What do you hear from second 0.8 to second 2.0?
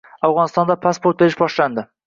pasport berish boshlandi